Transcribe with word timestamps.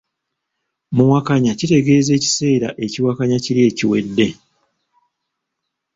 Muwakanya 0.95 1.51
kitegeeza 1.59 2.11
ekiseera 2.17 2.69
ekiwakanya 2.85 3.37
kiri 3.43 3.61
ekiwedde. 3.69 4.27